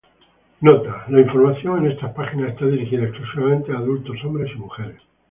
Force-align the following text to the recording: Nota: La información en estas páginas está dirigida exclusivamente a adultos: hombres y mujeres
Nota: 0.61 1.05
La 1.09 1.21
información 1.21 1.85
en 1.85 1.91
estas 1.91 2.11
páginas 2.15 2.49
está 2.53 2.65
dirigida 2.65 3.03
exclusivamente 3.03 3.71
a 3.71 3.77
adultos: 3.77 4.17
hombres 4.23 4.49
y 4.55 4.57
mujeres 4.57 4.99